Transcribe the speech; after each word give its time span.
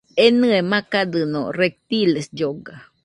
Enɨe 0.25 0.57
makadɨno, 0.71 1.41
reptiles 1.59 2.27
lloga 2.37 2.75